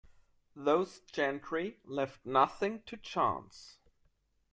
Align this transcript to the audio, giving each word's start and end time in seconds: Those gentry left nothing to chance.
Those 0.55 1.01
gentry 1.01 1.77
left 1.85 2.25
nothing 2.25 2.81
to 2.87 2.97
chance. 2.97 3.77